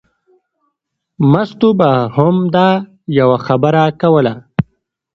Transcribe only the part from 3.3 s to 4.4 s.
خبره کوله.